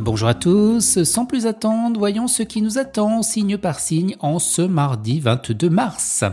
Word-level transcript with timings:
Bonjour 0.00 0.26
à 0.26 0.34
tous, 0.34 1.04
sans 1.04 1.24
plus 1.24 1.46
attendre, 1.46 2.00
voyons 2.00 2.26
ce 2.26 2.42
qui 2.42 2.62
nous 2.62 2.78
attend 2.78 3.22
signe 3.22 3.56
par 3.56 3.78
signe 3.78 4.16
en 4.18 4.40
ce 4.40 4.60
mardi 4.60 5.20
22 5.20 5.70
mars. 5.70 6.24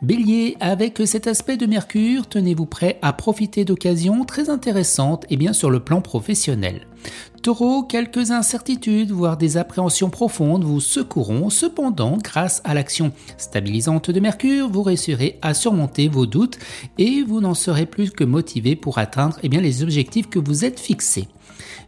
Bélier, 0.00 0.56
avec 0.60 1.02
cet 1.04 1.26
aspect 1.26 1.58
de 1.58 1.66
Mercure, 1.66 2.26
tenez-vous 2.26 2.64
prêt 2.64 2.98
à 3.02 3.12
profiter 3.12 3.66
d'occasions 3.66 4.24
très 4.24 4.48
intéressantes 4.48 5.26
et 5.28 5.36
bien 5.36 5.52
sur 5.52 5.70
le 5.70 5.80
plan 5.80 6.00
professionnel. 6.00 6.86
Taureau, 7.42 7.82
quelques 7.82 8.30
incertitudes, 8.30 9.10
voire 9.10 9.36
des 9.36 9.58
appréhensions 9.58 10.08
profondes 10.08 10.64
vous 10.64 10.80
secourront. 10.80 11.50
Cependant, 11.50 12.16
grâce 12.16 12.62
à 12.64 12.72
l'action 12.72 13.12
stabilisante 13.36 14.10
de 14.10 14.20
Mercure, 14.20 14.70
vous 14.70 14.82
réussirez 14.82 15.38
à 15.42 15.52
surmonter 15.52 16.08
vos 16.08 16.24
doutes 16.24 16.58
et 16.96 17.22
vous 17.22 17.42
n'en 17.42 17.54
serez 17.54 17.84
plus 17.84 18.10
que 18.10 18.24
motivé 18.24 18.74
pour 18.74 18.96
atteindre 18.96 19.38
eh 19.42 19.48
les 19.48 19.82
objectifs 19.82 20.30
que 20.30 20.38
vous 20.38 20.64
êtes 20.64 20.80
fixés. 20.80 21.28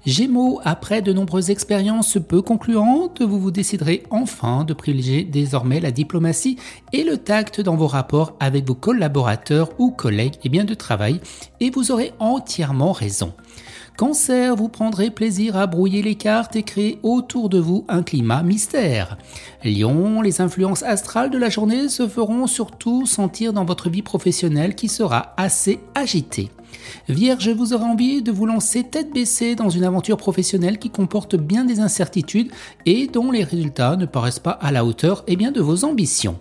Gémeaux, 0.07 0.61
après 0.65 1.03
de 1.03 1.13
nombreuses 1.13 1.51
expériences 1.51 2.19
peu 2.27 2.43
concluantes, 2.43 3.23
vous 3.23 3.41
vous 3.41 3.51
déciderez 3.51 4.03
enfin 4.11 4.65
de 4.65 4.75
privilégier 4.75 5.25
désormais 5.25 5.81
la 5.81 5.91
diplomatie 5.91 6.59
et 6.93 7.05
le 7.05 7.17
tact 7.17 7.61
dans 7.61 7.77
vos 7.77 7.87
rapports 7.87 8.37
avec 8.41 8.67
vos 8.67 8.75
collaborateurs 8.75 9.71
ou 9.79 9.91
collègues 9.91 10.35
et 10.37 10.45
eh 10.45 10.49
bien, 10.49 10.65
de 10.65 10.75
travail 10.75 11.21
et 11.61 11.71
vous 11.71 11.91
aurez 11.91 12.13
entièrement 12.19 12.93
raison. 12.93 13.33
Cancer, 13.97 14.57
vous 14.57 14.69
prendrez 14.69 15.11
plaisir 15.11 15.57
à 15.57 15.69
brouiller 15.69 16.03
les 16.03 16.17
cartes 16.17 16.57
et 16.57 16.65
créer 16.65 16.99
autour 17.05 17.49
de 17.49 17.61
vous 17.61 17.85
un 17.89 18.03
climat 18.03 18.43
mystère. 18.43 19.17
Lion, 19.63 20.21
les 20.21 20.41
influences 20.41 20.83
astrales 20.83 21.31
de 21.31 21.39
la 21.39 21.49
journée 21.49 21.89
se 21.89 22.09
feront 22.09 22.49
surtout 22.49 23.07
sentir 23.07 23.53
dans 23.53 23.65
votre 23.65 23.91
vie 23.91 24.03
professionnelle 24.03 24.75
qui 24.75 24.89
sera 24.89 25.33
assez 25.37 25.79
agitée. 25.95 26.51
Vierge, 27.09 27.51
vous 27.51 27.73
aurez 27.73 27.85
envie 27.85 28.21
de 28.21 28.33
vous 28.33 28.47
lancer 28.47 28.83
tête 28.83 29.13
baissée 29.13 29.55
dans 29.55 29.71
une 29.71 29.85
aventure 29.85 30.17
professionnelle 30.17 30.79
qui 30.79 30.91
comporte 30.91 31.37
bien 31.37 31.65
des 31.65 31.79
incertitudes 31.79 32.51
et 32.87 33.07
dont 33.07 33.31
les 33.31 33.45
résultats 33.45 33.95
ne 33.95 34.07
paraissent 34.07 34.41
pas 34.41 34.51
à 34.51 34.73
la 34.73 34.85
hauteur 34.85 35.23
eh 35.29 35.37
bien, 35.37 35.53
de 35.53 35.61
vos 35.61 35.85
ambitions. 35.85 36.39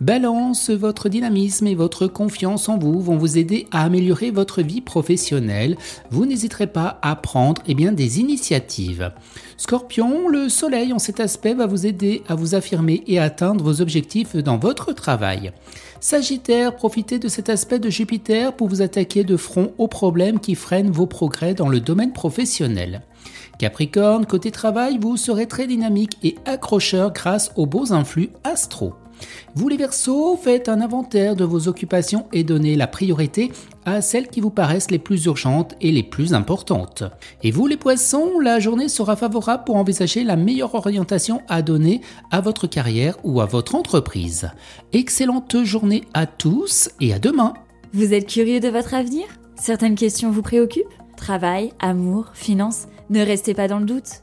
Balance, 0.00 0.70
votre 0.70 1.10
dynamisme 1.10 1.66
et 1.66 1.74
votre 1.74 2.06
confiance 2.06 2.70
en 2.70 2.78
vous 2.78 3.00
vont 3.00 3.18
vous 3.18 3.36
aider 3.36 3.66
à 3.70 3.84
améliorer 3.84 4.30
votre 4.30 4.62
vie 4.62 4.80
professionnelle. 4.80 5.76
Vous 6.10 6.24
n'hésiterez 6.24 6.66
pas 6.66 6.89
à 7.02 7.16
prendre 7.16 7.62
eh 7.66 7.74
bien, 7.74 7.92
des 7.92 8.20
initiatives. 8.20 9.12
Scorpion, 9.56 10.28
le 10.28 10.48
soleil 10.48 10.92
en 10.92 10.98
cet 10.98 11.20
aspect 11.20 11.54
va 11.54 11.66
vous 11.66 11.86
aider 11.86 12.22
à 12.28 12.34
vous 12.34 12.54
affirmer 12.54 13.02
et 13.06 13.18
atteindre 13.18 13.64
vos 13.64 13.80
objectifs 13.80 14.36
dans 14.36 14.58
votre 14.58 14.92
travail. 14.92 15.52
Sagittaire, 16.00 16.76
profitez 16.76 17.18
de 17.18 17.28
cet 17.28 17.48
aspect 17.48 17.78
de 17.78 17.90
Jupiter 17.90 18.54
pour 18.54 18.68
vous 18.68 18.82
attaquer 18.82 19.22
de 19.22 19.36
front 19.36 19.72
aux 19.76 19.88
problèmes 19.88 20.40
qui 20.40 20.54
freinent 20.54 20.90
vos 20.90 21.06
progrès 21.06 21.54
dans 21.54 21.68
le 21.68 21.80
domaine 21.80 22.12
professionnel. 22.12 23.02
Capricorne, 23.58 24.24
côté 24.24 24.50
travail, 24.50 24.98
vous 24.98 25.18
serez 25.18 25.46
très 25.46 25.66
dynamique 25.66 26.16
et 26.22 26.36
accrocheur 26.46 27.12
grâce 27.12 27.52
aux 27.56 27.66
beaux 27.66 27.92
influx 27.92 28.30
astro. 28.42 28.94
Vous 29.54 29.68
les 29.68 29.76
Verseaux, 29.76 30.36
faites 30.36 30.68
un 30.68 30.80
inventaire 30.80 31.36
de 31.36 31.44
vos 31.44 31.68
occupations 31.68 32.26
et 32.32 32.44
donnez 32.44 32.76
la 32.76 32.86
priorité 32.86 33.52
à 33.84 34.00
celles 34.00 34.28
qui 34.28 34.40
vous 34.40 34.50
paraissent 34.50 34.90
les 34.90 34.98
plus 34.98 35.24
urgentes 35.24 35.74
et 35.80 35.90
les 35.90 36.02
plus 36.02 36.34
importantes. 36.34 37.02
Et 37.42 37.50
vous 37.50 37.66
les 37.66 37.76
Poissons, 37.76 38.38
la 38.40 38.60
journée 38.60 38.88
sera 38.88 39.16
favorable 39.16 39.64
pour 39.64 39.76
envisager 39.76 40.24
la 40.24 40.36
meilleure 40.36 40.74
orientation 40.74 41.42
à 41.48 41.62
donner 41.62 42.00
à 42.30 42.40
votre 42.40 42.66
carrière 42.66 43.16
ou 43.24 43.40
à 43.40 43.46
votre 43.46 43.74
entreprise. 43.74 44.50
Excellente 44.92 45.64
journée 45.64 46.04
à 46.14 46.26
tous 46.26 46.90
et 47.00 47.12
à 47.12 47.18
demain. 47.18 47.54
Vous 47.92 48.14
êtes 48.14 48.28
curieux 48.28 48.60
de 48.60 48.68
votre 48.68 48.94
avenir? 48.94 49.24
Certaines 49.56 49.96
questions 49.96 50.30
vous 50.30 50.42
préoccupent? 50.42 50.86
Travail, 51.16 51.72
amour, 51.80 52.30
finances? 52.34 52.86
Ne 53.10 53.20
restez 53.20 53.54
pas 53.54 53.68
dans 53.68 53.78
le 53.78 53.86
doute. 53.86 54.22